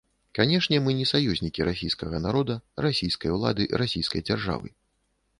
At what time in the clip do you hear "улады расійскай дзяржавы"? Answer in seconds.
3.35-4.73